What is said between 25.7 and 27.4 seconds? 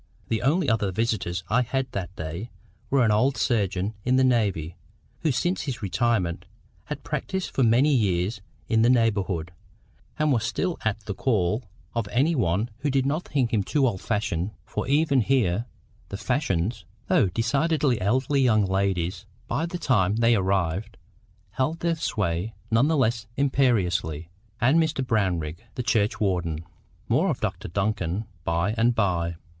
the churchwarden. More of